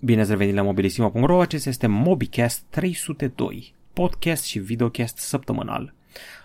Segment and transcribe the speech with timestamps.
[0.00, 5.94] Bine ați revenit la mobilisimo.ro, acesta este MobiCast 302, podcast și videocast săptămânal.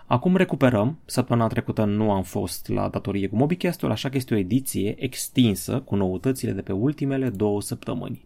[0.05, 4.37] Acum recuperăm, săptămâna trecută nu am fost la datorie cu MobiCast-ul, așa că este o
[4.37, 8.25] ediție extinsă cu noutățile de pe ultimele două săptămâni.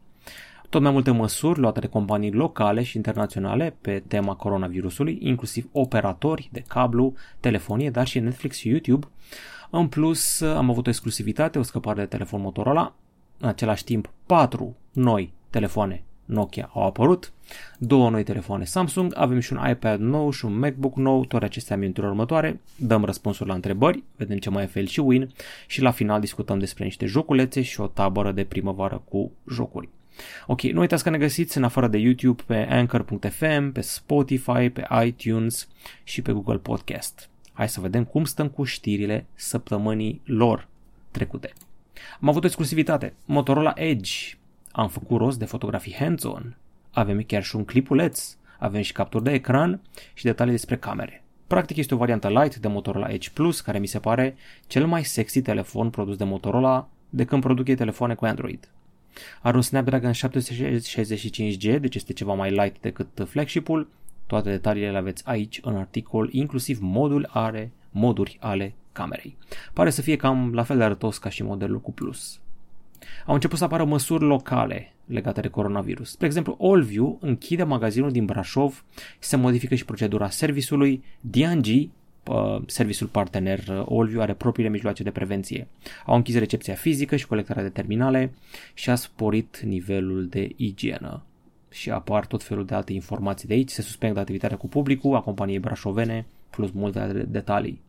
[0.69, 6.49] Tot mai multe măsuri luate de companii locale și internaționale pe tema coronavirusului, inclusiv operatori
[6.51, 9.07] de cablu, telefonie, dar și Netflix și YouTube.
[9.69, 12.95] În plus, am avut o exclusivitate, o scăpare de telefon Motorola,
[13.39, 17.31] în același timp patru noi telefoane Nokia au apărut,
[17.77, 21.77] două noi telefoane Samsung, avem și un iPad nou și un MacBook nou, toate acestea
[21.77, 25.33] minutile următoare, dăm răspunsuri la întrebări, vedem ce mai e fel și win
[25.67, 29.89] și la final discutăm despre niște joculețe și o tabără de primăvară cu jocuri.
[30.47, 34.87] Ok, nu uitați că ne găsiți în afară de YouTube pe Anchor.fm, pe Spotify, pe
[35.05, 35.67] iTunes
[36.03, 37.29] și pe Google Podcast.
[37.53, 40.67] Hai să vedem cum stăm cu știrile săptămânii lor
[41.11, 41.53] trecute.
[42.21, 43.13] Am avut o exclusivitate.
[43.25, 44.11] Motorola Edge.
[44.71, 46.57] Am făcut rost de fotografii hands-on.
[46.91, 48.37] Avem chiar și un clipuleț.
[48.59, 49.81] Avem și capturi de ecran
[50.13, 51.23] și detalii despre camere.
[51.47, 54.35] Practic este o variantă light de Motorola Edge Plus, care mi se pare
[54.67, 58.71] cel mai sexy telefon produs de Motorola de când produc ei telefoane cu Android.
[59.41, 63.89] Are un Snapdragon 765G, deci este ceva mai light decât flagship-ul.
[64.27, 69.37] Toate detaliile le aveți aici în articol, inclusiv modul are moduri ale camerei.
[69.73, 72.39] Pare să fie cam la fel de arătos ca și modelul cu Plus.
[73.25, 76.09] Au început să apară măsuri locale legate de coronavirus.
[76.09, 78.83] Spre exemplu, Allview închide magazinul din Brașov,
[79.19, 85.11] se modifică și procedura servisului, D&G, uh, serviciul partener uh, Allview are propriile mijloace de
[85.11, 85.67] prevenție.
[86.05, 88.33] Au închis recepția fizică și colectarea de terminale
[88.73, 91.23] și a sporit nivelul de igienă.
[91.69, 95.21] Și apar tot felul de alte informații de aici, se suspendă activitatea cu publicul a
[95.21, 97.81] companiei brașovene, plus multe detalii.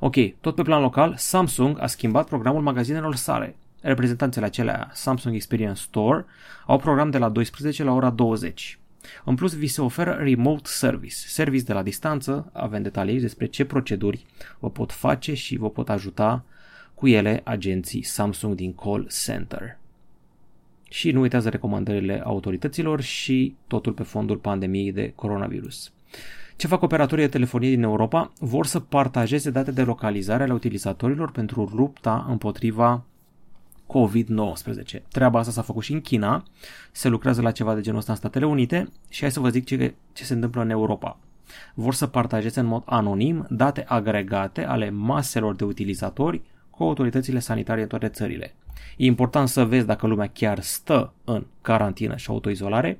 [0.00, 3.56] Ok, tot pe plan local, Samsung a schimbat programul magazinelor sale.
[3.80, 6.24] Reprezentanțele acelea Samsung Experience Store
[6.66, 8.78] au program de la 12 la ora 20.
[9.24, 13.64] În plus, vi se oferă Remote Service, service de la distanță, avem detalii despre ce
[13.64, 14.26] proceduri
[14.58, 16.44] vă pot face și vă pot ajuta
[16.94, 19.78] cu ele agenții Samsung din call center.
[20.90, 25.92] Și nu uitați de recomandările autorităților și totul pe fondul pandemiei de coronavirus.
[26.58, 28.32] Ce fac operatorii de telefonie din Europa?
[28.38, 33.04] Vor să partajeze date de localizare ale utilizatorilor pentru lupta împotriva
[33.86, 35.02] COVID-19.
[35.08, 36.44] Treaba asta s-a făcut și în China,
[36.92, 39.64] se lucrează la ceva de genul ăsta în Statele Unite și hai să vă zic
[39.64, 41.18] ce, ce se întâmplă în Europa.
[41.74, 47.82] Vor să partajeze în mod anonim date agregate ale maselor de utilizatori cu autoritățile sanitare
[47.82, 48.54] în toate țările.
[48.96, 52.98] E important să vezi dacă lumea chiar stă în carantină și autoizolare.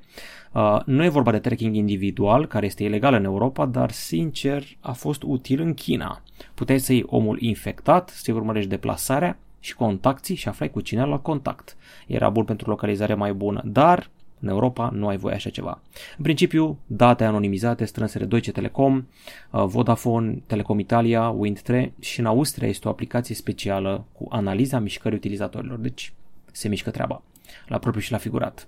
[0.51, 4.91] Uh, nu e vorba de tracking individual, care este ilegal în Europa, dar sincer a
[4.91, 6.21] fost util în China.
[6.53, 11.19] Puteai să iei omul infectat, să urmărești deplasarea și contacții și aflai cu cine la
[11.19, 11.77] contact.
[12.07, 15.81] Era bun pentru localizare mai bună, dar în Europa nu ai voie așa ceva.
[16.17, 19.07] În principiu, date anonimizate strânse de Deutsche Telekom,
[19.51, 25.17] uh, Vodafone, Telecom Italia, Wind3 și în Austria este o aplicație specială cu analiza mișcării
[25.17, 26.13] utilizatorilor, deci
[26.51, 27.21] se mișcă treaba,
[27.67, 28.67] la propriu și la figurat.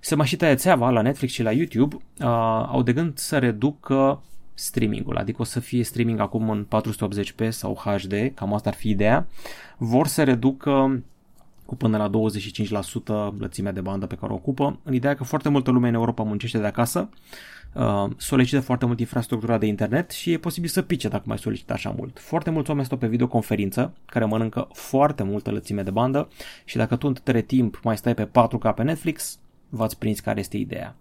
[0.00, 2.26] Să mai și tăie țeava la Netflix și la YouTube, uh,
[2.66, 4.22] au de gând să reducă
[4.54, 8.88] streamingul, adică o să fie streaming acum în 480p sau HD, cam asta ar fi
[8.88, 9.26] ideea.
[9.76, 11.02] Vor să reducă
[11.70, 15.48] cu până la 25% lățimea de bandă pe care o ocupă, în ideea că foarte
[15.48, 17.08] multă lume în Europa muncește de acasă,
[17.72, 21.72] uh, solicită foarte mult infrastructura de internet și e posibil să pice dacă mai solicită
[21.72, 22.18] așa mult.
[22.18, 26.28] Foarte mulți oameni stau pe videoconferință care mănâncă foarte multă lățime de bandă
[26.64, 29.38] și dacă tu între timp mai stai pe 4K pe Netflix,
[29.70, 30.94] v-ați prins care este ideea.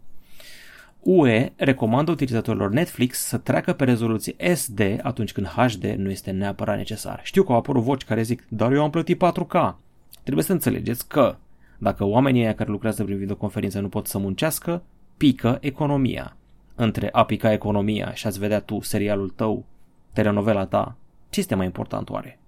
[0.99, 6.77] UE recomandă utilizatorilor Netflix să treacă pe rezoluție SD atunci când HD nu este neapărat
[6.77, 7.19] necesar.
[7.23, 9.75] Știu că au apărut voci care zic, dar eu am plătit 4K.
[10.23, 11.35] Trebuie să înțelegeți că
[11.77, 14.83] dacă oamenii aia care lucrează prin videoconferință nu pot să muncească,
[15.17, 16.35] pică economia.
[16.75, 19.65] Între a pica economia și a-ți vedea tu serialul tău,
[20.13, 20.95] telenovela ta,
[21.29, 22.38] ce este mai important oare?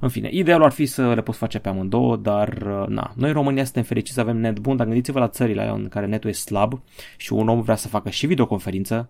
[0.00, 3.28] În fine, idealul ar fi să le poți face pe amândouă, dar uh, na, noi
[3.28, 6.06] în România suntem fericiți să avem net bun, dar gândiți-vă la țările alea în care
[6.06, 6.82] netul e slab
[7.16, 9.08] și un om vrea să facă și videoconferință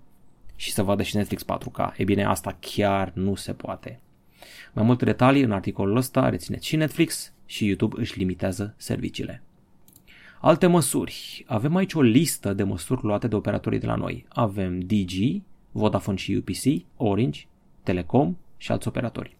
[0.56, 1.96] și să vadă și Netflix 4K.
[1.96, 4.00] E bine, asta chiar nu se poate.
[4.72, 9.42] Mai multe detalii în articolul ăsta, rețineți și Netflix și YouTube își limitează serviciile.
[10.40, 11.44] Alte măsuri.
[11.46, 14.26] Avem aici o listă de măsuri luate de operatorii de la noi.
[14.28, 15.42] Avem DG,
[15.72, 17.46] Vodafone și UPC, Orange,
[17.82, 19.36] Telecom și alți operatori.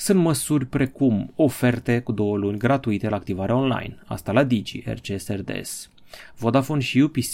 [0.00, 5.28] Sunt măsuri precum oferte cu două luni gratuite la activare online, asta la Digi, RCS,
[5.28, 5.90] RDS.
[6.36, 7.32] Vodafone și UPC,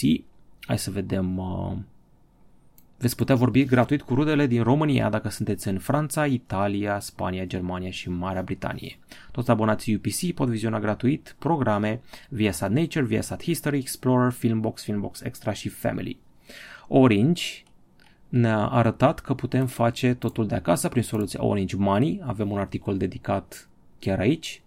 [0.65, 1.71] hai să vedem, uh,
[2.97, 7.89] Veți putea vorbi gratuit cu rudele din România dacă sunteți în Franța, Italia, Spania, Germania
[7.89, 8.97] și Marea Britanie.
[9.31, 15.53] Toți abonații UPC pot viziona gratuit programe Viasat Nature, Viasat History, Explorer, Filmbox, Filmbox Extra
[15.53, 16.17] și Family.
[16.87, 17.43] Orange
[18.29, 22.21] ne-a arătat că putem face totul de acasă prin soluția Orange Money.
[22.25, 23.69] Avem un articol dedicat
[23.99, 24.61] chiar aici.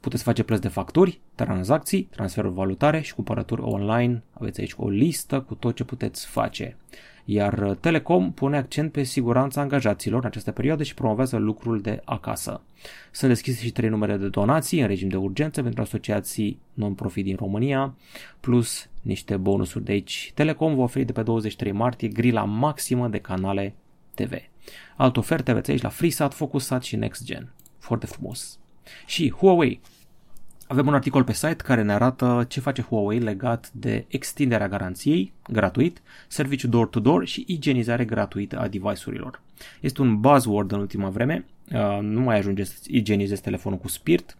[0.00, 4.22] Puteți face plăți de facturi, tranzacții, transferuri valutare și cumpărături online.
[4.32, 6.76] Aveți aici o listă cu tot ce puteți face.
[7.30, 12.60] Iar Telecom pune accent pe siguranța angajaților în această perioadă și promovează lucrul de acasă.
[13.10, 17.36] Sunt deschise și trei numere de donații în regim de urgență pentru asociații non-profit din
[17.36, 17.94] România,
[18.40, 20.32] plus niște bonusuri de aici.
[20.34, 23.74] Telecom va oferi de pe 23 martie grila maximă de canale
[24.14, 24.32] TV.
[24.96, 27.52] Alte oferte aveți aici la FreeSat, FocusSat și NextGen.
[27.78, 28.58] Foarte frumos.
[29.06, 29.80] Și Huawei.
[30.70, 35.32] Avem un articol pe site care ne arată ce face Huawei legat de extinderea garanției
[35.50, 39.40] gratuit, serviciu door-to-door și igienizare gratuită a device-urilor.
[39.80, 44.36] Este un buzzword în ultima vreme, uh, nu mai ajunge să igienizezi telefonul cu spirit.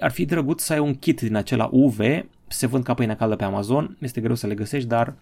[0.00, 1.98] Ar fi drăguț să ai un kit din acela UV,
[2.46, 5.14] se vând ca pâine caldă pe Amazon, este greu să le găsești, dar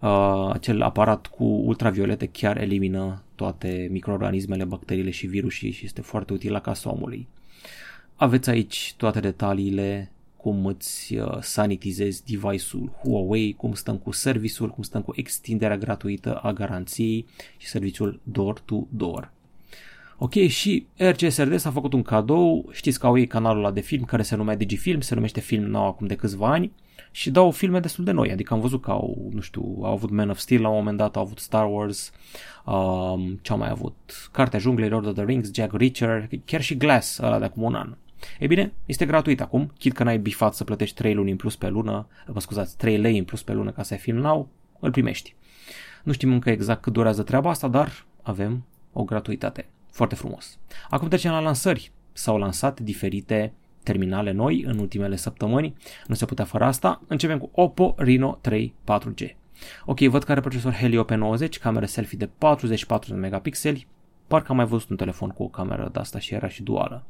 [0.00, 6.32] uh, acel aparat cu ultraviolete chiar elimină toate microorganismele, bacteriile și virusii și este foarte
[6.32, 7.28] util la casa omului.
[8.16, 14.82] Aveți aici toate detaliile, cum îți uh, sanitizezi device-ul Huawei, cum stăm cu serviciul, cum
[14.82, 17.26] stăm cu extinderea gratuită a garanției
[17.56, 19.32] și serviciul door-to-door.
[20.18, 24.04] Ok, și RCSRD s-a făcut un cadou, știți că au ei canalul ăla de film
[24.04, 26.72] care se numea Digifilm, se numește Film nou acum de câțiva ani
[27.10, 30.10] și dau filme destul de noi, adică am văzut că au, nu știu, au avut
[30.10, 32.12] Man of Steel la un moment dat, au avut Star Wars,
[32.66, 33.94] um, ce au mai avut,
[34.32, 37.74] Cartea Junglei, Lord of the Rings, Jack Reacher, chiar și Glass, ăla de acum un
[37.74, 37.96] an.
[38.38, 41.56] E bine, este gratuit acum, chit că n-ai bifat să plătești 3 luni în plus
[41.56, 44.48] pe lună, vă scuzați, 3 lei în plus pe lună ca să ai film nou,
[44.80, 45.34] îl primești.
[46.02, 49.68] Nu știm încă exact cât durează treaba asta, dar avem o gratuitate.
[49.90, 50.58] Foarte frumos.
[50.90, 51.92] Acum trecem la lansări.
[52.12, 55.74] S-au lansat diferite terminale noi în ultimele săptămâni.
[56.06, 57.02] Nu se putea fără asta.
[57.06, 59.36] Începem cu Oppo Reno 3 4G.
[59.84, 63.86] Ok, văd că are procesor Helio P90, cameră selfie de 44 de megapixeli.
[64.26, 67.04] Parcă am mai văzut un telefon cu o cameră de asta și era și duală.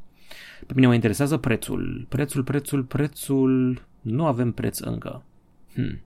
[0.67, 2.07] Pe mine mă interesează prețul.
[2.09, 3.83] Prețul, prețul, prețul...
[4.01, 5.23] Nu avem preț încă.
[5.75, 6.01] Hmm.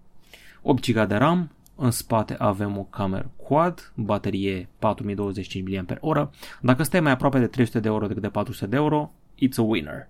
[0.62, 6.28] 8 GB de RAM, în spate avem o cameră quad, baterie 4025 mAh.
[6.60, 9.62] Dacă stai mai aproape de 300 de euro decât de 400 de euro, it's a
[9.62, 10.08] winner.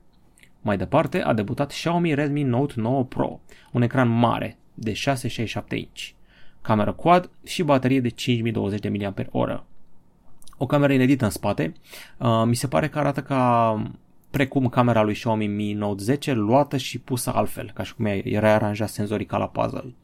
[0.60, 3.40] Mai departe a debutat Xiaomi Redmi Note 9 Pro,
[3.72, 6.08] un ecran mare de 667 inch,
[6.62, 9.60] cameră quad și baterie de 5020 de mAh.
[10.56, 11.72] O cameră inedită în spate,
[12.18, 13.72] uh, mi se pare că arată ca
[14.30, 18.54] precum camera lui Xiaomi Mi Note 10 luată și pusă altfel, ca și cum era
[18.54, 19.94] aranjat senzorica la puzzle.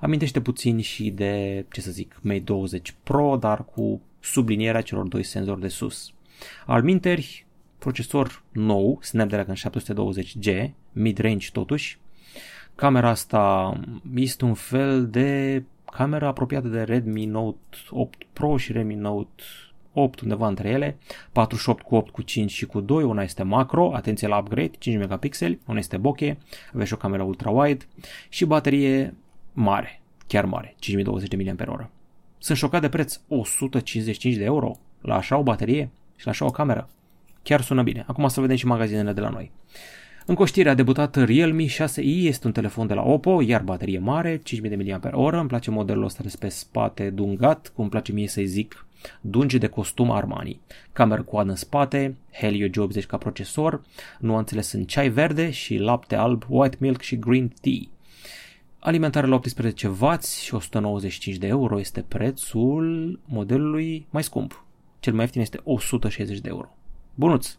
[0.00, 5.22] Amintește puțin și de, ce să zic, Mate 20 Pro, dar cu sublinierea celor doi
[5.22, 6.12] senzori de sus.
[6.66, 7.46] Al minteri,
[7.78, 11.98] procesor nou, Snapdragon 720G, mid-range totuși.
[12.74, 13.74] Camera asta
[14.14, 15.62] este un fel de
[15.92, 17.58] camera apropiată de Redmi Note
[17.90, 19.42] 8 Pro și Redmi Note
[19.94, 20.96] 8 undeva între ele,
[21.32, 24.98] 48 cu 8 cu 5 și cu 2, una este macro, atenție la upgrade, 5
[24.98, 26.34] megapixeli, una este bokeh,
[26.72, 27.86] aveți și o cameră ultra-wide
[28.28, 29.14] și baterie
[29.52, 31.86] mare, chiar mare, 5020 de mAh.
[32.38, 36.50] Sunt șocat de preț, 155 de euro la așa o baterie și la așa o
[36.50, 36.88] cameră.
[37.42, 38.04] Chiar sună bine.
[38.06, 39.50] Acum să vedem și magazinele de la noi.
[40.26, 44.40] În coștire a debutat Realme 6i, este un telefon de la Oppo, iar baterie mare,
[44.44, 48.28] 5000 de mAh, îmi place modelul ăsta de pe spate dungat, cum îmi place mie
[48.28, 48.86] să-i zic,
[49.20, 50.60] dungi de costum Armani,
[50.92, 53.82] cameră cu în spate, Helio G80 ca procesor,
[54.18, 57.88] nuanțele sunt ceai verde și lapte alb, white milk și green tea.
[58.78, 64.64] Alimentare la 18W și 195 de euro este prețul modelului mai scump.
[65.00, 66.76] Cel mai ieftin este 160 de euro.
[67.14, 67.56] Bunuț!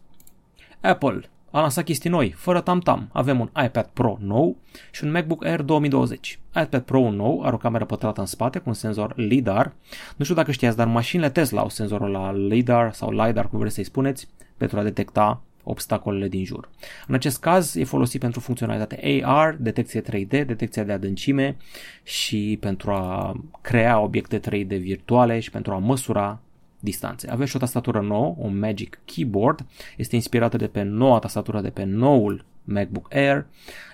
[0.80, 3.08] Apple a lansat chestii noi, fără tam-tam.
[3.12, 4.56] Avem un iPad Pro nou
[4.90, 6.38] și un MacBook Air 2020.
[6.62, 9.72] iPad Pro nou are o cameră pătrată în spate cu un senzor LiDAR.
[10.16, 13.74] Nu știu dacă știați, dar mașinile Tesla au senzorul la LiDAR sau LiDAR, cum vreți
[13.74, 16.68] să-i spuneți, pentru a detecta obstacolele din jur.
[17.06, 21.56] În acest caz e folosit pentru funcționalitate AR, detecție 3D, detecția de adâncime
[22.02, 26.40] și pentru a crea obiecte 3D virtuale și pentru a măsura
[26.86, 27.30] distanțe.
[27.30, 29.66] Aveți și o tastatură nouă, un Magic Keyboard,
[29.96, 33.46] este inspirată de pe noua tastatură de pe noul MacBook Air,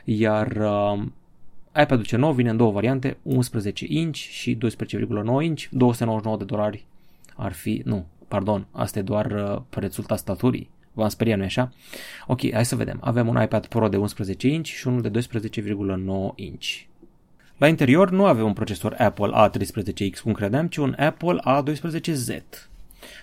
[0.04, 1.02] iar uh,
[1.82, 4.58] iPad-ul cel nou vine în două variante, 11 inch și 12,9
[5.42, 6.86] inch, 299 de dolari
[7.36, 10.70] ar fi, nu, pardon, asta e doar uh, prețul tastaturii.
[10.92, 11.72] V-am speriat, nu așa?
[12.26, 12.98] Ok, hai să vedem.
[13.00, 16.66] Avem un iPad Pro de 11 inch și unul de 12,9 inch.
[17.56, 22.40] La interior nu avem un procesor Apple A13X, cum credeam, ci un Apple A12Z.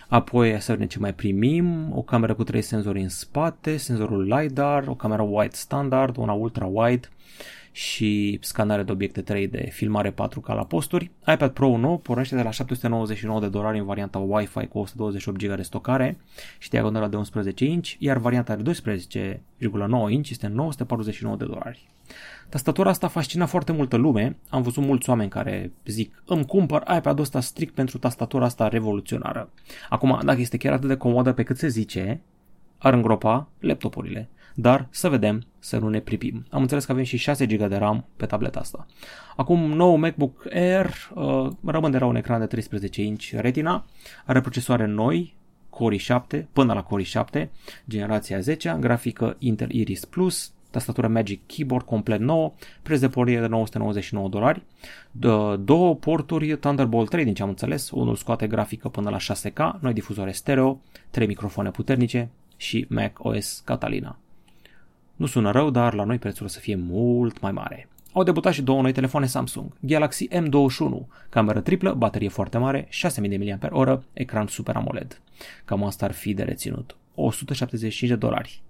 [0.08, 4.88] Apoi să vedem ce mai primim, o cameră cu trei senzori în spate, senzorul LiDAR,
[4.88, 7.08] o cameră wide standard, una ultra-wide,
[7.72, 11.12] și scanare de obiecte 3D, filmare 4K la posturi.
[11.34, 15.56] iPad Pro nou pornește de la 799 de dolari în varianta Wi-Fi cu 128 GB
[15.56, 16.18] de stocare
[16.58, 21.88] și diagonala de 11 inch, iar varianta de 12,9 inch este 949 de dolari.
[22.50, 27.24] Tastatura asta fascina foarte multă lume, am văzut mulți oameni care zic îmi cumpăr iPad-ul
[27.24, 29.50] ăsta strict pentru tastatura asta revoluționară.
[29.90, 32.22] Acum, dacă este chiar atât de comodă pe cât se zice,
[32.78, 34.30] ar îngropa laptopurile
[34.62, 36.46] dar să vedem, să nu ne pripim.
[36.50, 38.86] Am înțeles că avem și 6 GB de RAM pe tableta asta.
[39.36, 43.86] Acum, nou MacBook Air uh, rămâne la un ecran de 13 inch Retina,
[44.26, 45.36] are procesoare noi,
[45.70, 47.48] Core i7 până la Core i7,
[47.88, 53.48] generația 10, grafică Intel Iris Plus, tastatură Magic Keyboard complet nouă, preț de pornire de
[53.48, 54.64] 999 dolari,
[55.60, 59.94] două porturi Thunderbolt 3 din ce am înțeles, unul scoate grafică până la 6K, noi
[59.94, 64.18] difuzoare stereo, trei microfoane puternice și Mac OS Catalina.
[65.20, 67.88] Nu sună rău, dar la noi prețul o să fie mult mai mare.
[68.14, 73.58] Au debutat și două noi telefoane Samsung, Galaxy M21, cameră triplă, baterie foarte mare, 6000
[73.72, 75.22] mAh, ecran Super AMOLED.
[75.66, 76.96] Cam asta ar fi de reținut.
[77.16, 78.62] 175 de dolari.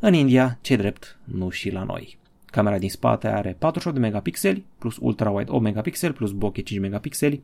[0.00, 2.18] În India, ce drept, nu și la noi.
[2.46, 7.42] Camera din spate are 48 de megapixeli plus ultra-wide 8 megapixeli plus bokeh 5 megapixeli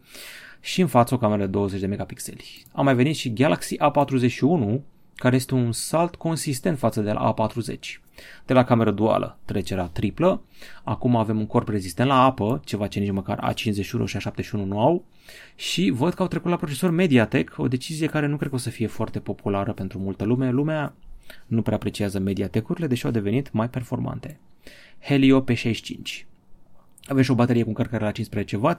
[0.61, 2.64] și în față o cameră de 20 de megapixeli.
[2.73, 4.81] A mai venit și Galaxy A41,
[5.20, 7.78] care este un salt consistent față de la A40.
[8.46, 10.42] De la cameră duală, trecerea triplă,
[10.82, 14.80] acum avem un corp rezistent la apă, ceva ce nici măcar A51 și A71 nu
[14.80, 15.04] au,
[15.54, 18.58] și văd că au trecut la procesor Mediatek, o decizie care nu cred că o
[18.58, 20.50] să fie foarte populară pentru multă lume.
[20.50, 20.94] Lumea
[21.46, 24.38] nu prea apreciază Mediatek-urile, deși au devenit mai performante.
[25.00, 26.24] Helio P65
[27.06, 28.76] avem și o baterie cu încărcare la 15W,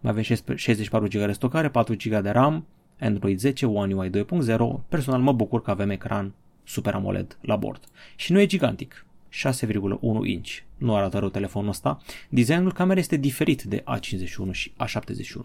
[0.00, 2.66] mai avem 64 GB de stocare, 4 GB de RAM,
[3.00, 7.84] Android 10, One UI 2.0, personal mă bucur că avem ecran Super AMOLED la bord.
[8.16, 10.50] Și nu e gigantic, 6,1 inch.
[10.76, 12.00] Nu arată rău telefonul ăsta.
[12.28, 15.40] Designul camerei este diferit de A51 și A71.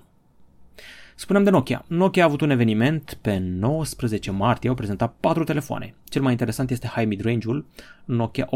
[1.16, 1.86] Spunem de Nokia.
[1.88, 5.96] Nokia a avut un eveniment pe 19 martie, au prezentat patru telefoane.
[6.04, 7.66] Cel mai interesant este high mid-range-ul,
[8.06, 8.50] Nokia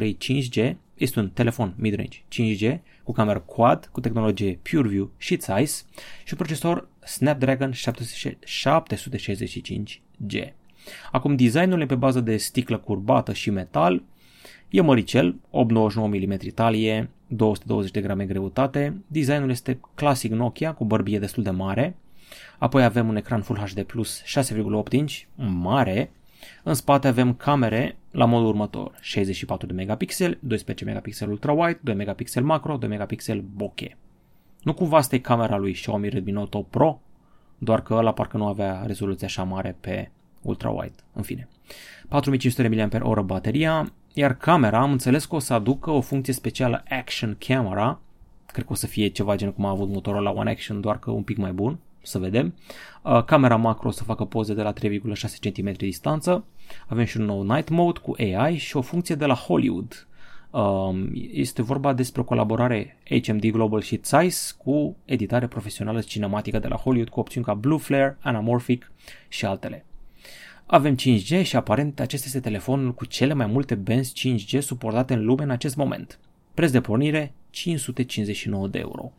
[0.00, 5.86] 8.3 5G, este un telefon mid-range 5G cu cameră quad, cu tehnologie PureView și Zeiss
[6.24, 10.52] și procesor Snapdragon 765G.
[11.12, 14.02] Acum designul e pe bază de sticlă curbată și metal,
[14.68, 15.38] e măricel, 8,99
[15.94, 21.96] mm talie, 220 de grame greutate, designul este clasic Nokia cu bărbie destul de mare,
[22.58, 26.10] apoi avem un ecran Full HD+, 6,8 inch, mare,
[26.62, 32.44] în spate avem camere la modul următor, 64 de megapixel, 12 megapixel ultra-wide, 2 megapixel
[32.44, 33.92] macro, 2 megapixel bokeh.
[34.62, 37.00] Nu cumva asta e camera lui Xiaomi Redmi Note 8 Pro,
[37.58, 40.10] doar că ăla parcă nu avea rezoluție așa mare pe
[40.42, 41.48] ultra-wide, în fine.
[42.08, 47.36] 4500 mAh bateria, iar camera am înțeles că o să aducă o funcție specială Action
[47.38, 48.00] Camera,
[48.46, 50.98] cred că o să fie ceva gen cum a avut motorul la One Action, doar
[50.98, 52.54] că un pic mai bun, să vedem.
[53.02, 54.80] Uh, camera macro o să facă poze de la 3,6
[55.40, 56.44] cm distanță.
[56.86, 60.06] Avem și un nou Night Mode cu AI și o funcție de la Hollywood.
[60.50, 66.68] Um, este vorba despre o colaborare HMD Global și Zeiss cu editare profesională cinematică de
[66.68, 68.92] la Hollywood cu opțiuni ca Blue Flare, Anamorphic
[69.28, 69.84] și altele.
[70.66, 75.24] Avem 5G și aparent acesta este telefonul cu cele mai multe benzi 5G suportate în
[75.24, 76.18] lume în acest moment.
[76.54, 79.12] Preț de pornire 559 de euro.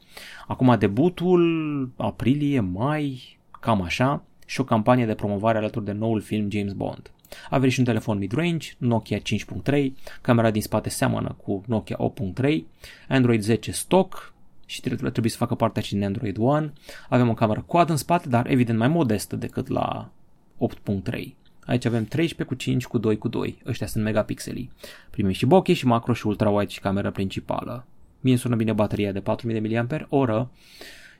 [0.47, 6.51] Acum debutul, aprilie, mai, cam așa, și o campanie de promovare alături de noul film
[6.51, 7.11] James Bond.
[7.49, 9.87] Avem și un telefon mid-range, Nokia 5.3,
[10.21, 11.97] camera din spate seamănă cu Nokia
[12.43, 12.59] 8.3,
[13.07, 14.33] Android 10 stock
[14.65, 16.73] și trebuie să facă parte și din Android One.
[17.09, 20.11] Avem o cameră quad în spate, dar evident mai modestă decât la
[20.59, 21.27] 8.3.
[21.65, 23.61] Aici avem 13 cu 5 cu 2 cu 2.
[23.65, 24.71] Ăștia sunt megapixelii.
[25.09, 27.85] Primim și bokeh și macro și ultra-wide și camera principală.
[28.25, 30.45] Mie îmi sună bine bateria de 4000 mAh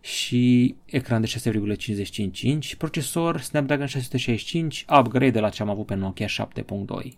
[0.02, 5.96] și ecran de 6,55 inch, procesor Snapdragon 665, upgrade de la ce am avut pe
[5.96, 7.12] Nokia 7.2.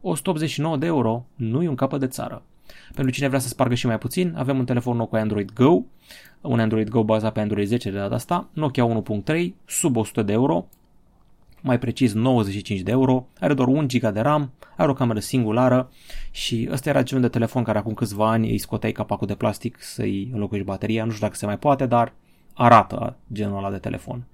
[0.00, 2.42] 189 de euro, nu e un capăt de țară.
[2.94, 5.82] Pentru cine vrea să spargă și mai puțin, avem un telefon nou cu Android Go,
[6.40, 10.32] un Android Go bazat pe Android 10 de data asta, Nokia 1.3, sub 100 de
[10.32, 10.68] euro,
[11.62, 15.90] mai precis 95 de euro, are doar 1 GB de RAM, are o cameră singulară
[16.30, 19.82] și ăsta era genul de telefon care acum câțiva ani îi scoteai capacul de plastic
[19.82, 22.12] să-i înlocuiești bateria, nu știu dacă se mai poate, dar
[22.54, 24.26] arată genul ăla de telefon.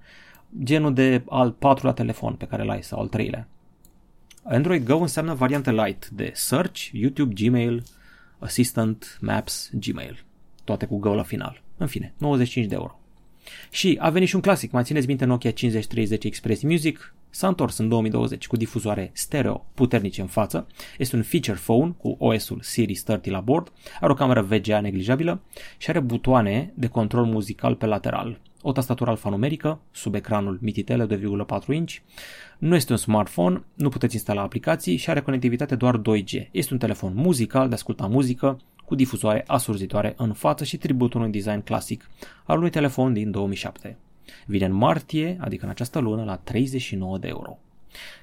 [0.63, 3.47] Genul de al patrulea telefon pe care l-ai sau al treilea.
[4.43, 7.83] Android Go înseamnă variantă light de Search, YouTube, Gmail,
[8.39, 10.23] Assistant, Maps, Gmail.
[10.63, 11.61] toate cu gău la final.
[11.77, 12.99] În fine, 95 de euro.
[13.71, 17.13] Și a venit și un clasic, mai țineți minte Nokia 5030 Express Music?
[17.29, 22.15] S-a întors în 2020 cu difuzoare stereo puternice în față, este un feature phone cu
[22.19, 25.41] OS-ul Series 30 la bord, are o cameră VGA neglijabilă
[25.77, 31.65] și are butoane de control muzical pe lateral, o tastatură alfanumerică sub ecranul mititele 2,4
[31.67, 31.93] inch,
[32.57, 36.51] nu este un smartphone, nu puteți instala aplicații și are conectivitate doar 2G.
[36.51, 41.31] Este un telefon muzical de asculta muzică cu difuzoare asurzitoare în față și tributul unui
[41.31, 42.09] design clasic
[42.43, 43.97] al unui telefon din 2007.
[44.45, 47.57] Vine în martie, adică în această lună, la 39 de euro.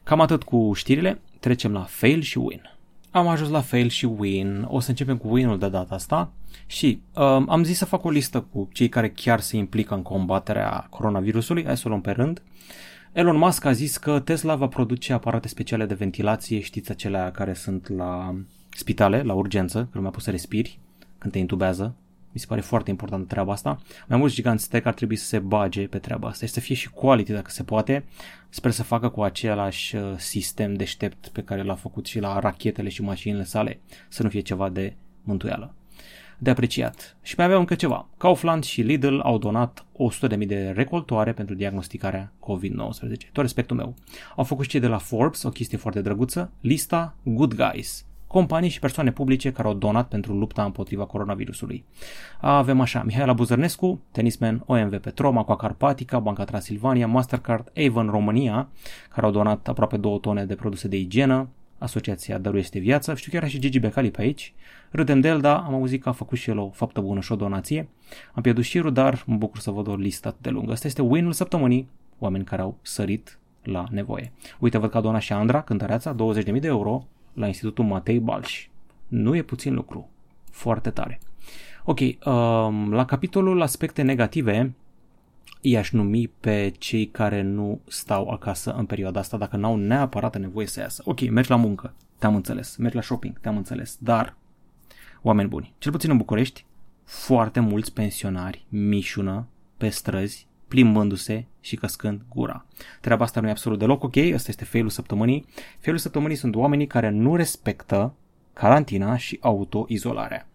[0.03, 2.63] Cam atât cu știrile, trecem la fail și win.
[3.11, 6.33] Am ajuns la fail și win, o să începem cu win-ul de data asta
[6.67, 10.03] și um, am zis să fac o listă cu cei care chiar se implică în
[10.03, 12.43] combaterea coronavirusului, hai să o luăm pe rând.
[13.13, 17.53] Elon Musk a zis că Tesla va produce aparate speciale de ventilație, știți acelea care
[17.53, 18.35] sunt la
[18.75, 20.79] spitale, la urgență, că lumea poți să respiri
[21.19, 21.95] când te intubează.
[22.33, 23.81] Mi se pare foarte importantă treaba asta.
[24.09, 26.75] Mai mulți giganți tech ar trebui să se bage pe treaba asta și să fie
[26.75, 28.05] și quality dacă se poate.
[28.49, 32.89] Sper să facă cu același uh, sistem deștept pe care l-a făcut și la rachetele
[32.89, 35.75] și mașinile sale, să nu fie ceva de mântuială
[36.43, 37.17] de apreciat.
[37.23, 38.09] Și mai aveau încă ceva.
[38.17, 39.87] Kaufland și Lidl au donat
[40.31, 43.33] 100.000 de recoltoare pentru diagnosticarea COVID-19.
[43.33, 43.95] Tot respectul meu.
[44.37, 48.69] Au făcut și cei de la Forbes o chestie foarte drăguță, lista Good Guys, companii
[48.69, 51.85] și persoane publice care au donat pentru lupta împotriva coronavirusului.
[52.41, 58.69] Avem așa, Mihaela Buzărnescu, tenisman OMV Petroma, Coa Carpatica, Banca Transilvania, Mastercard, Avon România,
[59.11, 61.49] care au donat aproape 2 tone de produse de igienă,
[61.79, 64.55] Asociația Dăruiește Viață, știu că era și Gigi Becali pe aici,
[64.91, 67.33] râdem de el, dar am auzit că a făcut și el o faptă bună și
[67.33, 67.89] o donație.
[68.35, 70.73] Am pierdut șirul, dar mă bucur să văd o listă de lungă.
[70.73, 74.33] Asta este win-ul săptămânii, oameni care au sărit la nevoie.
[74.59, 78.69] Uite, văd că a donat și Andra, cântăreața, 20.000 de euro la Institutul Matei Balș.
[79.09, 80.11] Nu e puțin lucru.
[80.51, 81.21] Foarte tare.
[81.85, 84.75] Ok, um, la capitolul aspecte negative,
[85.61, 90.67] i-aș numi pe cei care nu stau acasă în perioada asta dacă n-au neapărat nevoie
[90.67, 91.03] să iasă.
[91.07, 94.37] Ok, mergi la muncă, te-am înțeles, mergi la shopping, te-am înțeles, dar,
[95.23, 96.65] oameni buni, cel puțin în București,
[97.05, 99.47] foarte mulți pensionari mișună
[99.77, 102.67] pe străzi, plimbându-se și căscând gura.
[103.01, 105.47] Treaba asta nu e absolut deloc ok, ăsta este failul săptămânii.
[105.79, 108.15] Failul săptămânii sunt oamenii care nu respectă
[108.53, 110.49] carantina și autoizolarea.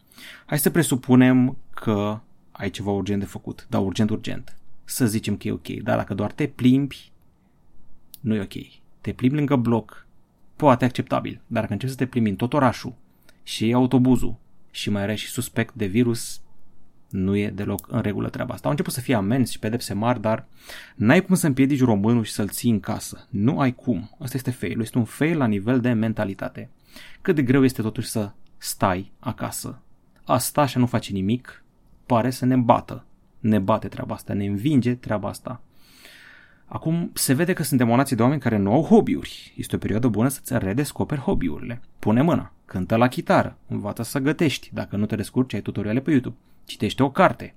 [0.46, 2.20] Hai să presupunem că
[2.52, 5.68] ai ceva urgent de făcut, da, urgent, urgent să zicem că e ok.
[5.68, 7.12] Dar dacă doar te plimbi,
[8.20, 8.54] nu e ok.
[9.02, 10.08] Te plimbi lângă bloc,
[10.56, 11.42] poate acceptabil.
[11.48, 12.94] Dar dacă începi să te plimbi în tot orașul
[13.44, 14.36] și iei autobuzul
[14.72, 16.42] și mai are și suspect de virus,
[17.10, 18.66] nu e deloc în regulă treaba asta.
[18.66, 20.48] Au început să fie amenzi și pedepse mari, dar
[20.96, 23.28] n-ai cum să împiedici românul și să-l ții în casă.
[23.30, 24.16] Nu ai cum.
[24.20, 24.82] Asta este fail.
[24.82, 26.70] Este un fail la nivel de mentalitate.
[27.22, 29.82] Cât de greu este totuși să stai acasă.
[30.24, 31.64] Asta și nu face nimic,
[32.06, 33.06] pare să ne bată
[33.40, 35.62] ne bate treaba asta, ne învinge treaba asta.
[36.66, 39.54] Acum se vede că suntem o nație de oameni care nu au hobby-uri.
[39.58, 41.82] Este o perioadă bună să-ți redescoperi hobby-urile.
[42.00, 44.70] Pune mâna, cântă la chitară, învață să gătești.
[44.74, 46.36] Dacă nu te descurci, ai tutoriale pe YouTube.
[46.68, 47.56] Citește o carte.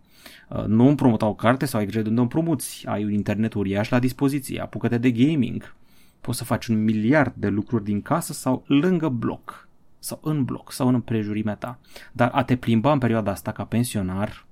[0.49, 2.87] Uh, nu împrumuta o carte sau ai grijă de unde împrumuți.
[2.87, 4.61] Ai un internet uriaș la dispoziție.
[4.61, 5.75] Apucă-te de gaming.
[6.21, 9.69] Poți să faci un miliard de lucruri din casă sau lângă bloc.
[9.99, 11.79] Sau în bloc, sau în împrejurimea ta.
[12.13, 14.47] Dar a te plimba în perioada asta ca pensionar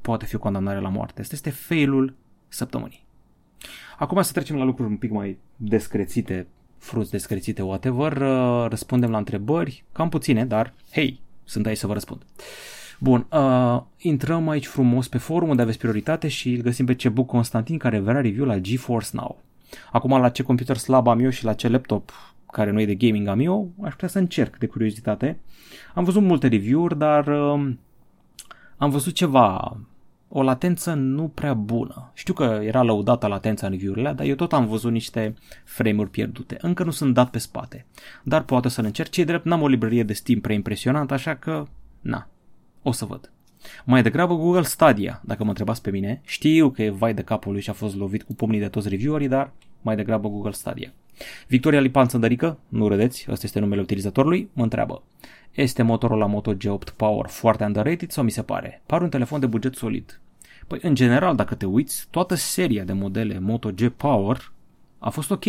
[0.00, 1.20] poate fi o condamnare la moarte.
[1.20, 2.14] Asta este failul
[2.48, 3.04] săptămânii.
[3.98, 6.46] Acum să trecem la lucruri un pic mai descrețite,
[6.78, 8.16] fruți descrețite, whatever.
[8.16, 12.22] Uh, răspundem la întrebări, cam puține, dar hei, sunt aici să vă răspund.
[12.98, 17.26] Bun, uh, intrăm aici frumos pe forum unde aveți prioritate și îl găsim pe Cebuc
[17.26, 19.42] Constantin care vrea review la GeForce Now.
[19.92, 22.12] Acum la ce computer slab am eu și la ce laptop
[22.52, 25.38] care nu e de gaming am eu, aș putea să încerc de curiozitate.
[25.94, 27.72] Am văzut multe review-uri, dar uh,
[28.76, 29.76] am văzut ceva
[30.28, 32.10] o latență nu prea bună.
[32.14, 36.56] Știu că era lăudată latența în review-urile, dar eu tot am văzut niște frame-uri pierdute.
[36.60, 37.86] Încă nu sunt dat pe spate.
[38.22, 39.08] Dar poate să-l încerc.
[39.10, 41.66] Ce drept, n-am o librărie de Steam prea impresionantă, așa că,
[42.00, 42.28] na,
[42.84, 43.32] o să văd.
[43.84, 46.20] Mai degrabă Google Stadia, dacă mă întrebați pe mine.
[46.24, 48.88] Știu că e vai de capul lui și a fost lovit cu pomnii de toți
[48.88, 50.92] reviewerii, dar mai degrabă Google Stadia.
[51.48, 55.02] Victoria Lipan Țăndărică, nu râdeți, ăsta este numele utilizatorului, mă întreabă.
[55.52, 58.82] Este motorul la Moto G8 Power foarte underrated sau mi se pare?
[58.86, 60.20] Par un telefon de buget solid.
[60.66, 64.52] Păi, în general, dacă te uiți, toată seria de modele Moto G Power
[64.98, 65.44] a fost ok.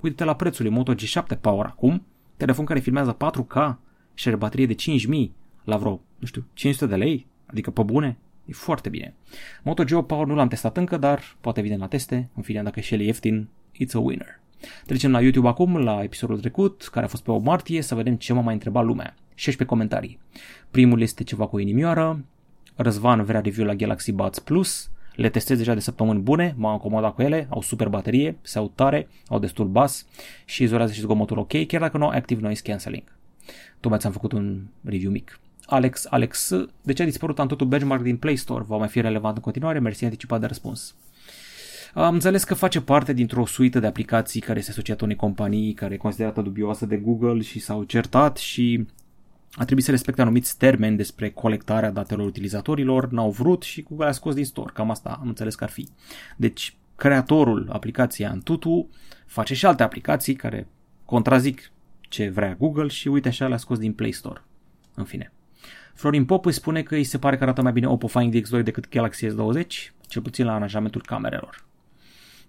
[0.00, 2.02] Uite-te la prețul Moto G7 Power acum,
[2.36, 3.76] telefon care filmează 4K
[4.14, 5.32] și are baterie de 5000
[5.64, 9.14] la vreo, nu știu, 500 de lei, adică pe bune, e foarte bine.
[9.62, 12.80] Moto G8 Power nu l-am testat încă, dar poate vine la teste, în fine, dacă
[12.80, 14.40] și el e ieftin, it's a winner.
[14.86, 18.16] Trecem la YouTube acum, la episodul trecut, care a fost pe 8 martie, să vedem
[18.16, 19.14] ce m-a mai întrebat lumea.
[19.34, 20.18] 16 comentarii.
[20.70, 22.24] Primul este ceva cu o inimioară,
[22.76, 27.14] Răzvan vrea review la Galaxy Buds Plus, le testez deja de săptămâni bune, m-am acomodat
[27.14, 30.06] cu ele, au super baterie, se aud tare, au destul bas
[30.44, 33.16] și izolează și zgomotul ok, chiar dacă nu au Active Noise Cancelling.
[33.80, 35.40] Tocmai ți-am făcut un review mic.
[35.66, 38.64] Alex, Alex, de ce a dispărut Antutu benchmark din Play Store?
[38.66, 39.78] Va mai fi relevant în continuare?
[39.78, 40.94] Mersi anticipat de răspuns.
[41.94, 45.94] Am înțeles că face parte dintr-o suită de aplicații care este asociată unei companii care
[45.94, 48.86] e considerată dubioasă de Google și s-au certat și
[49.52, 54.12] a trebuit să respecte anumiți termeni despre colectarea datelor utilizatorilor, n-au vrut și Google a
[54.12, 54.72] scos din store.
[54.74, 55.88] Cam asta am înțeles că ar fi.
[56.36, 58.88] Deci, creatorul aplicației Antutu
[59.26, 60.66] face și alte aplicații care
[61.04, 61.70] contrazic
[62.00, 64.42] ce vrea Google și uite așa le-a scos din Play Store.
[64.94, 65.32] În fine.
[65.94, 68.62] Florin Pop îi spune că îi se pare că arată mai bine Oppo Find X2
[68.62, 69.66] decât Galaxy S20,
[70.08, 71.64] cel puțin la aranjamentul camerelor.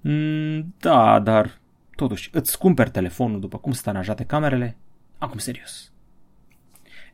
[0.01, 1.59] Mm, da, dar
[1.95, 4.77] totuși, îți cumperi telefonul după cum sunt aranjate camerele?
[5.17, 5.91] Acum serios.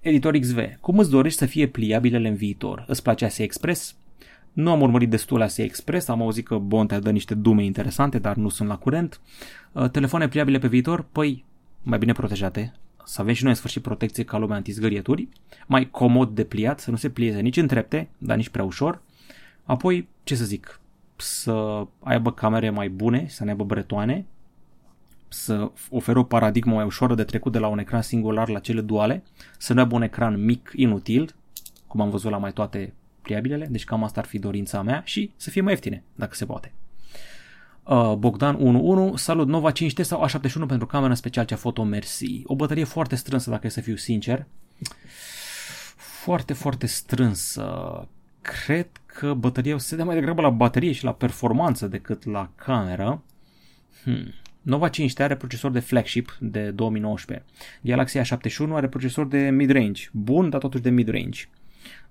[0.01, 2.83] Editor XV, cum îți dorești să fie pliabilele în viitor?
[2.87, 3.95] Îți place ASI Express?
[4.53, 8.35] Nu am urmărit destul ASI Express, am auzit că Bonte dă niște dume interesante, dar
[8.35, 9.21] nu sunt la curent.
[9.71, 11.05] Uh, telefoane pliabile pe viitor?
[11.11, 11.45] Păi,
[11.81, 12.73] mai bine protejate,
[13.09, 15.27] să avem și noi în sfârșit protecție ca lumea antizgârieturi,
[15.67, 19.01] mai comod de pliat, să nu se plieze nici în trepte, dar nici prea ușor.
[19.63, 20.79] Apoi, ce să zic,
[21.15, 24.25] să aibă camere mai bune, să ne aibă bretoane,
[25.27, 28.81] să oferă o paradigmă mai ușoară de trecut de la un ecran singular la cele
[28.81, 29.23] duale,
[29.57, 31.35] să nu aibă un ecran mic inutil,
[31.87, 35.31] cum am văzut la mai toate pliabilele, deci cam asta ar fi dorința mea și
[35.35, 36.71] să fie mai ieftine, dacă se poate.
[37.89, 42.41] Uh, Bogdan 11, salut Nova 5T sau A71 pentru camera special cea foto, mersi.
[42.45, 44.45] O bătărie foarte strânsă, dacă e să fiu sincer.
[45.95, 48.07] Foarte, foarte strânsă.
[48.41, 53.23] Cred că bătăria se dea mai degrabă la baterie și la performanță decât la cameră.
[54.03, 54.33] Hmm.
[54.61, 57.45] Nova 5T are procesor de flagship de 2019.
[57.81, 60.09] Galaxy A71 are procesor de mid-range.
[60.11, 61.49] Bun, dar totuși de mid-range.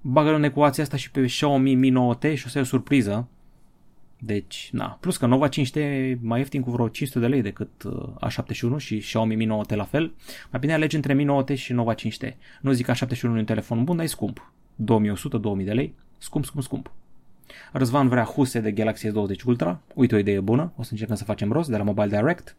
[0.00, 3.28] Bagă în ecuația asta și pe Xiaomi Mi 9T și o să e o surpriză.
[4.18, 4.98] Deci, na.
[5.00, 8.76] Plus că Nova 5T e mai ieftin cu vreo 500 de lei decât uh, A71
[8.76, 10.14] și Xiaomi Mi 9T la fel.
[10.50, 12.36] Mai bine alegi între Mi 9T și Nova 5T.
[12.60, 14.52] Nu zic că A71 e un telefon bun, dar e scump.
[14.82, 15.94] 2100-2000 de lei.
[16.18, 16.92] Scump, scump, scump.
[17.72, 19.80] Răzvan vrea huse de Galaxy S20 Ultra.
[19.94, 20.72] Uite o idee bună.
[20.76, 22.56] O să încercăm să facem rost de la Mobile Direct.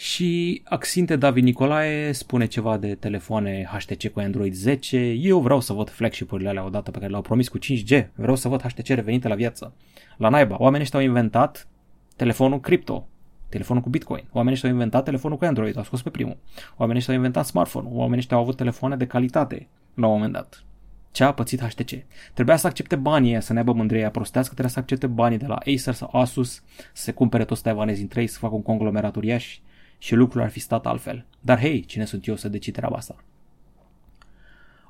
[0.00, 4.98] Și Axinte David Nicolae spune ceva de telefoane HTC cu Android 10.
[4.98, 8.06] Eu vreau să văd flagship-urile alea odată pe care le-au promis cu 5G.
[8.14, 9.74] Vreau să văd HTC revenite la viață.
[10.16, 11.68] La naiba, oamenii ăștia au inventat
[12.16, 13.08] telefonul cripto,
[13.48, 14.24] telefonul cu Bitcoin.
[14.30, 16.36] Oamenii ăștia au inventat telefonul cu Android, au scos pe primul.
[16.76, 17.88] Oamenii ăștia au inventat smartphone.
[17.90, 20.64] Oamenii ăștia au avut telefoane de calitate la un moment dat.
[21.10, 21.90] Ce a pățit HTC?
[22.34, 25.54] Trebuia să accepte banii să ne aibă mândria prostească, trebuia să accepte banii de la
[25.54, 29.58] Acer sau Asus, să se cumpere toți taiwanezi în trei, să facă un conglomerat uriaș
[29.98, 31.26] și lucrurile ar fi stat altfel.
[31.40, 33.16] Dar hei, cine sunt eu să decid treaba asta?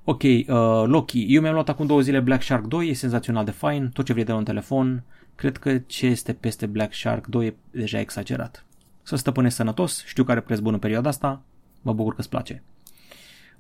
[0.04, 0.46] Ok, uh,
[0.84, 4.04] Loki, eu mi-am luat acum două zile Black Shark 2, e senzațional de fain, tot
[4.04, 7.54] ce vrei de la un telefon, cred că ce este peste Black Shark 2 e
[7.70, 8.66] deja exagerat.
[9.02, 11.42] Să stăpânești sănătos, știu că are preț bun în perioada asta,
[11.82, 12.62] mă bucur că îți place.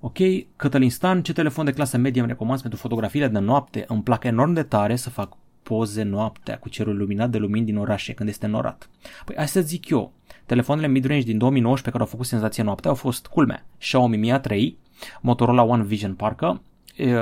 [0.00, 0.18] Ok,
[0.56, 3.84] Cătălin Stan, ce telefon de clasă medie îmi recomand pentru fotografiile de noapte?
[3.88, 7.76] Îmi plac enorm de tare să fac poze noaptea cu cerul luminat de lumini din
[7.76, 8.90] orașe când este norat.
[9.24, 10.12] Păi hai să zic eu,
[10.48, 13.64] telefoanele mid-range din 2019 care au făcut senzație noaptea au fost culme.
[13.78, 14.72] Xiaomi Mi A3,
[15.20, 16.60] Motorola One Vision parcă,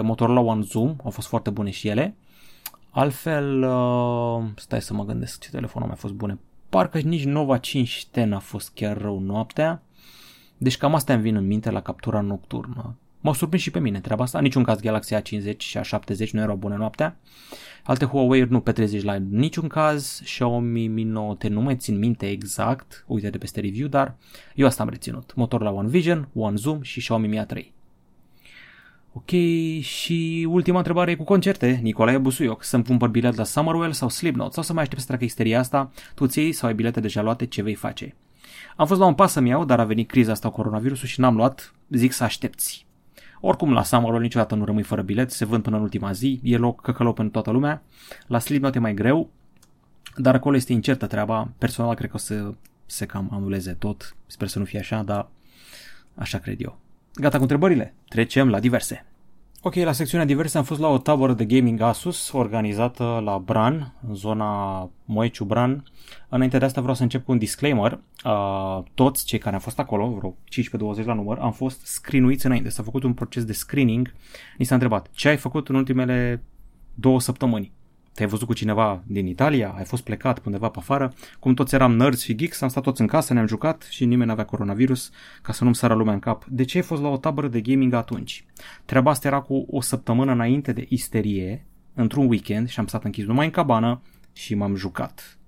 [0.03, 2.17] Motorola One Zoom, au fost foarte bune și ele.
[2.91, 6.39] Altfel, uh, stai să mă gândesc ce telefon au mai fost bune.
[6.69, 9.83] Parcă nici Nova 5T n-a fost chiar rău noaptea.
[10.57, 12.97] Deci cam astea îmi vin în minte la captura nocturnă.
[13.27, 14.41] M-au surprins și pe mine treaba asta.
[14.41, 17.17] niciun caz Galaxy A50 și A70 nu erau bune noaptea.
[17.83, 20.21] Alte Huawei nu petrezi la niciun caz.
[20.25, 23.05] Xiaomi Mi 9T nu mai țin minte exact.
[23.07, 24.15] Uite de peste review, dar
[24.55, 25.35] eu asta am reținut.
[25.35, 27.65] Motor la One Vision, One Zoom și Xiaomi Mi A3.
[29.13, 29.31] Ok,
[29.81, 31.81] și ultima întrebare e cu concerte.
[31.83, 35.25] Nicolae Busuioc, să-mi cumpăr bilet la Summerwell sau Slipknot sau să mai aștept să treacă
[35.25, 35.91] isteria asta?
[36.15, 37.47] Tu ți sau ai bilete deja luate?
[37.47, 38.15] Ce vei face?
[38.77, 41.21] Am fost la un pas să-mi iau, dar a venit criza asta cu coronavirusul și
[41.21, 41.75] n-am luat.
[41.91, 42.86] Zic să aștepți.
[43.41, 46.57] Oricum, la Summerwell niciodată nu rămâi fără bilet, se vând până în ultima zi, e
[46.57, 47.83] loc căcălău pentru toată lumea.
[48.27, 49.31] La Slipknot e mai greu,
[50.17, 51.49] dar acolo este incertă treaba.
[51.59, 52.53] Personal cred că o să
[52.87, 54.17] se cam anuleze tot.
[54.27, 55.29] Sper să nu fie așa, dar
[56.15, 56.79] așa cred eu.
[57.15, 57.95] Gata cu întrebările?
[58.09, 59.07] Trecem la diverse.
[59.67, 63.95] Ok, la secțiunea diverse am fost la o tabără de gaming Asus organizată la Bran,
[64.09, 65.85] în zona Moeciu Bran.
[66.29, 68.01] Înainte de asta vreau să încep cu un disclaimer.
[68.25, 70.37] Uh, toți cei care au fost acolo, vreo
[71.03, 72.69] 15-20 la număr, am fost screenuiți înainte.
[72.69, 74.13] S-a făcut un proces de screening.
[74.59, 76.43] Ni s-a întrebat ce ai făcut în ultimele
[76.95, 77.73] două săptămâni
[78.17, 81.97] te-ai văzut cu cineva din Italia, ai fost plecat undeva pe afară, cum toți eram
[81.97, 85.11] nerds și geeks, am stat toți în casă, ne-am jucat și nimeni n-avea coronavirus,
[85.43, 86.45] ca să nu-mi sară lumea în cap.
[86.45, 88.45] De ce ai fost la o tabără de gaming atunci?
[88.85, 93.25] Treaba asta era cu o săptămână înainte de isterie, într-un weekend și am stat închis
[93.25, 94.03] numai în cabană
[94.33, 95.39] și m-am jucat.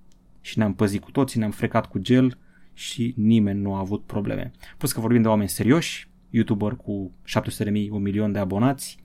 [0.40, 2.38] Și ne-am păzit cu toții, ne-am frecat cu gel
[2.72, 4.52] și nimeni nu a avut probleme.
[4.78, 8.98] Plus că vorbim de oameni serioși, youtuber cu 700.000, un milion de abonați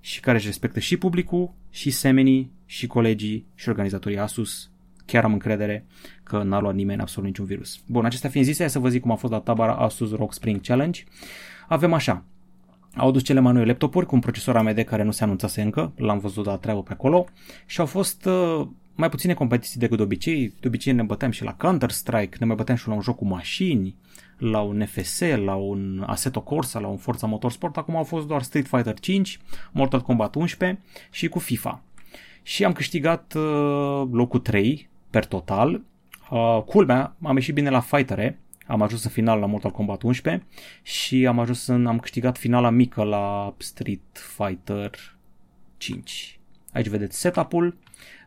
[0.00, 4.70] și care își respectă și publicul, și semenii, și colegii, și organizatorii Asus.
[5.06, 5.84] Chiar am încredere
[6.22, 7.80] că n-a luat nimeni absolut niciun virus.
[7.86, 10.60] Bun, acestea fiind zise, să vă zic cum a fost la tabara Asus ROG Spring
[10.60, 11.04] Challenge.
[11.68, 12.24] Avem așa,
[12.96, 15.92] au adus cele mai noi laptopuri cu un procesor AMD care nu se anunțase încă,
[15.96, 17.26] l-am văzut la treabă pe acolo
[17.66, 20.54] și au fost uh, mai puține competiții decât de obicei.
[20.60, 23.24] De obicei ne băteam și la Counter-Strike, ne mai băteam și la un joc cu
[23.24, 23.96] mașini,
[24.38, 27.76] la un FS, la un Assetto Corsa, la un Forza Motorsport.
[27.76, 29.40] Acum au fost doar Street Fighter 5,
[29.72, 30.80] Mortal Kombat 11
[31.10, 31.82] și cu FIFA.
[32.42, 35.80] Și am câștigat uh, locul 3 per total.
[36.30, 40.46] Uh, culmea, am ieșit bine la fightere, am ajuns în final la Mortal Kombat 11
[40.82, 44.90] și am ajuns în, am câștigat finala mică la Street Fighter
[45.76, 46.38] 5.
[46.72, 47.78] Aici vedeți setup-ul.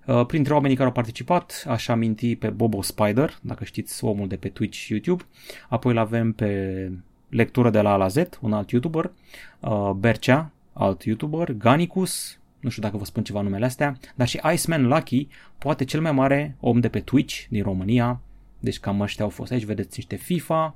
[0.05, 4.35] Uh, printre oamenii care au participat, aș aminti pe Bobo Spider, dacă știți omul de
[4.35, 5.23] pe Twitch și YouTube.
[5.69, 6.91] Apoi îl avem pe
[7.29, 9.11] lectură de la A la Z, un alt YouTuber.
[9.59, 11.51] Uh, Bercea, alt YouTuber.
[11.51, 16.01] Ganicus, nu știu dacă vă spun ceva numele astea, dar și Iceman Lucky, poate cel
[16.01, 18.21] mai mare om de pe Twitch din România,
[18.59, 19.51] deci cam ăștia au fost.
[19.51, 20.75] Aici vedeți niște FIFA,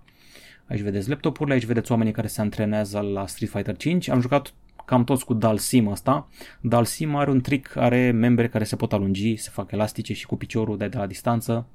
[0.68, 4.10] aici vedeți laptopurile, aici vedeți oamenii care se antrenează la Street Fighter 5.
[4.10, 4.54] Am jucat
[4.86, 6.28] cam toți cu Dalsim ăsta.
[6.62, 10.36] Dalsim are un trick, are membre care se pot alungi, se fac elastice și cu
[10.36, 11.68] piciorul de, de la distanță.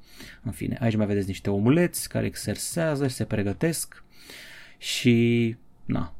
[0.42, 4.05] În fine, aici mai vedeți niște omuleți care exersează și se pregătesc.
[4.79, 6.14] Și, na,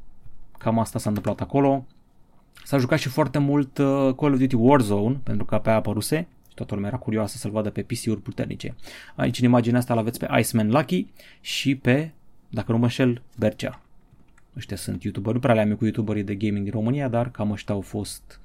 [0.57, 1.85] cam asta s-a întâmplat acolo.
[2.63, 6.27] S-a jucat și foarte mult uh, Call of Duty Warzone, pentru că pe aia apăruse
[6.47, 8.75] și toată lumea era curioasă să-l vadă pe PC-uri puternice.
[9.15, 11.07] Aici în imaginea asta l-aveți pe Iceman Lucky
[11.41, 12.11] și pe,
[12.49, 13.81] dacă nu mă înșel, Bercea.
[14.57, 17.73] Ăștia sunt youtuberi, nu prea le-am cu youtuberii de gaming din România, dar cam ăștia
[17.73, 18.39] au fost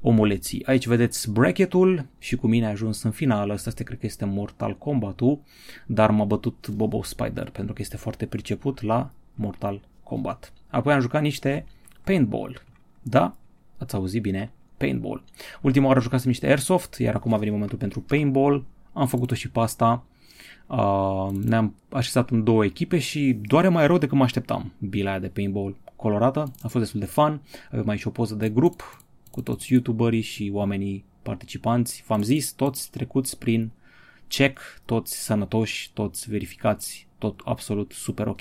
[0.00, 0.66] omuleții.
[0.66, 3.50] Aici vedeți bracketul și cu mine a ajuns în final.
[3.50, 5.40] Asta este, cred că este Mortal Kombat-ul,
[5.86, 10.52] dar m-a bătut Bobo Spider pentru că este foarte priceput la Mortal Kombat.
[10.68, 11.66] Apoi am jucat niște
[12.04, 12.62] paintball.
[13.06, 13.36] Da,
[13.78, 15.24] ați auzit bine, paintball.
[15.62, 18.64] Ultima oară jucasem niște airsoft, iar acum a venit momentul pentru paintball.
[18.92, 20.04] Am făcut-o și pe asta.
[20.66, 24.72] Uh, ne-am așezat în două echipe și doare mai rău decât mă așteptam.
[24.78, 27.40] Bila aia de paintball colorată, a fost destul de fun.
[27.70, 32.04] Avem aici o poză de grup cu toți youtuberii și oamenii participanți.
[32.06, 33.70] V-am zis, toți trecuți prin
[34.28, 38.40] check, toți sănătoși, toți verificați, tot absolut super ok.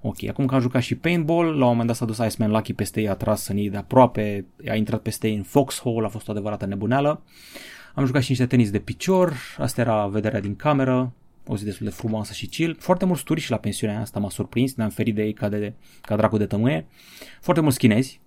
[0.00, 2.72] Ok, acum că am jucat și paintball, la un moment dat s-a dus Iceman Lucky
[2.72, 6.28] peste ei, a tras sănii de aproape, a intrat peste ei în foxhole, a fost
[6.28, 7.22] o adevărată nebuneală.
[7.94, 11.12] Am jucat și niște tenis de picior, asta era vederea din cameră,
[11.46, 12.76] o zi destul de frumoasă și chill.
[12.78, 16.16] Foarte mulți turiști la pensiunea asta m-a surprins, ne-am ferit de ei ca, de, ca
[16.16, 16.86] dracu de tămâie.
[17.40, 18.20] Foarte mulți chinezi,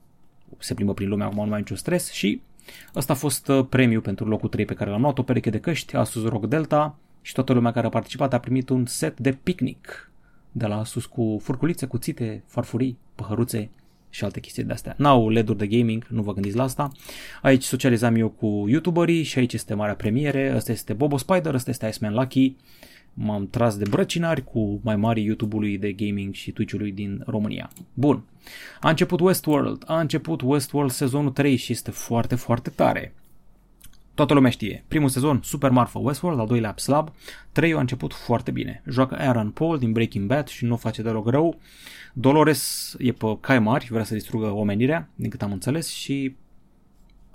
[0.57, 2.41] se plimbă prin lume, acum nu mai am niciun stres și
[2.95, 5.59] ăsta a fost uh, premiu pentru locul 3 pe care l-am luat, o pereche de
[5.59, 9.31] căști, Asus ROG Delta și toată lumea care a participat a primit un set de
[9.31, 10.11] picnic
[10.51, 13.69] de la sus cu furculițe, cuțite, farfurii, păhăruțe
[14.09, 14.93] și alte chestii de astea.
[14.97, 16.91] N-au LED-uri de gaming, nu vă gândiți la asta.
[17.41, 20.53] Aici socializam eu cu youtuberii și aici este marea premiere.
[20.55, 22.55] Ăsta este Bobo Spider, ăsta este Iceman Lucky.
[23.13, 27.69] M-am tras de brăcinari cu mai mari YouTube-ului de gaming și Twitch-ului din România.
[27.93, 28.23] Bun.
[28.81, 33.13] A început Westworld, a început Westworld sezonul 3 și este foarte, foarte tare.
[34.19, 34.83] Toată lumea știe.
[34.87, 37.11] Primul sezon, super marfă Westworld, al doilea slab.
[37.51, 38.83] Trei a început foarte bine.
[38.87, 41.59] Joacă Aaron Paul din Breaking Bad și nu face deloc rău.
[42.13, 46.35] Dolores e pe cai mari, vrea să distrugă omenirea, din cât am înțeles, și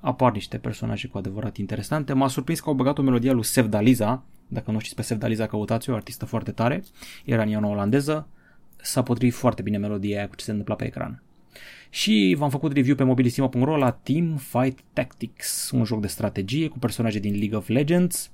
[0.01, 2.12] apar niște personaje cu adevărat interesante.
[2.12, 5.90] M-a surprins că au băgat o melodie lui Sevdaliza, dacă nu știți pe Sevdaliza, căutați
[5.90, 6.85] o artistă foarte tare,
[7.25, 8.27] era în olandeză,
[8.77, 11.23] s-a potrivit foarte bine melodia aia cu ce se întâmpla pe ecran.
[11.90, 16.79] Și v-am făcut review pe mobilisimo.ro la Team Fight Tactics, un joc de strategie cu
[16.79, 18.31] personaje din League of Legends.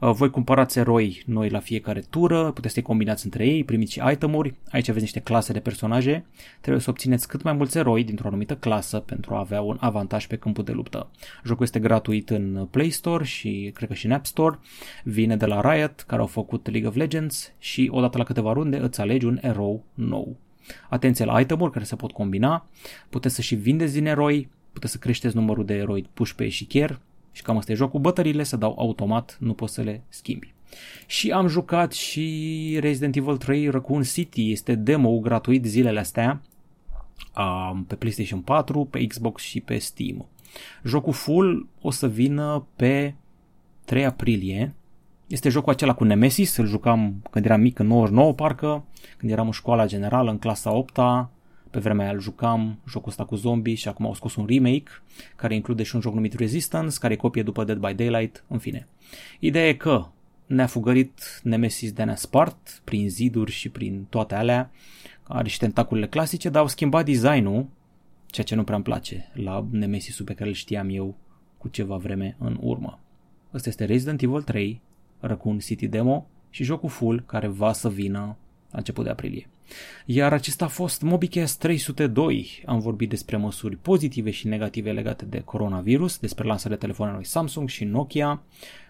[0.00, 4.02] Uh, voi cumpărați eroi noi la fiecare tură, puteți să-i combinați între ei, primiți și
[4.12, 4.54] itemuri.
[4.70, 6.24] Aici aveți niște clase de personaje.
[6.60, 10.26] Trebuie să obțineți cât mai mulți eroi dintr-o anumită clasă pentru a avea un avantaj
[10.26, 11.10] pe câmpul de luptă.
[11.44, 14.58] Jocul este gratuit în Play Store și cred că și în App Store.
[15.04, 18.76] Vine de la Riot, care au făcut League of Legends și odată la câteva runde
[18.76, 20.36] îți alegi un erou nou.
[20.88, 22.66] Atenție la itemuri care se pot combina,
[23.08, 27.00] puteți să și vindeți din eroi, puteți să creșteți numărul de eroi puși pe eșichier
[27.32, 28.00] și cam asta e jocul.
[28.00, 30.54] Bătările se dau automat, nu poți să le schimbi.
[31.06, 36.40] Și am jucat și Resident Evil 3 Raccoon City, este demo gratuit zilele astea
[37.86, 40.26] pe PlayStation 4, pe Xbox și pe Steam.
[40.84, 43.14] Jocul full o să vină pe
[43.84, 44.74] 3 aprilie
[45.26, 48.84] este jocul acela cu Nemesis, îl jucam când eram mic în 99 parcă,
[49.16, 51.28] când eram în școala generală, în clasa 8 -a.
[51.70, 54.90] pe vremea aia îl jucam, jocul ăsta cu zombie și acum au scos un remake
[55.36, 58.58] care include și un joc numit Resistance, care e copie după Dead by Daylight, în
[58.58, 58.88] fine.
[59.38, 60.06] Ideea e că
[60.46, 64.70] ne-a fugărit Nemesis de ne-a spart prin ziduri și prin toate alea,
[65.22, 67.66] are și tentaculele clasice, dar au schimbat designul,
[68.26, 71.16] ceea ce nu prea îmi place la Nemesis-ul pe care îl știam eu
[71.58, 73.00] cu ceva vreme în urmă.
[73.54, 74.80] Ăsta este Resident Evil 3,
[75.20, 78.36] Raccoon City Demo și jocul full care va să vină
[78.70, 79.48] la început de aprilie.
[80.04, 82.62] Iar acesta a fost MobiCast 302.
[82.66, 87.84] Am vorbit despre măsuri pozitive și negative legate de coronavirus, despre lansarea telefonelor Samsung și
[87.84, 88.42] Nokia,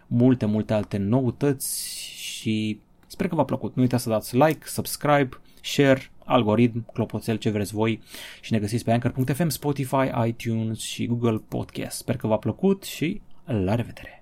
[0.07, 3.75] multe, multe alte noutăți și sper că v-a plăcut.
[3.75, 5.29] Nu uitați să dați like, subscribe,
[5.62, 8.03] share, algoritm, clopoțel, ce vreți voi
[8.41, 11.97] și ne găsiți pe Anchor.fm, Spotify, iTunes și Google Podcast.
[11.97, 14.15] Sper că v-a plăcut și la revedere!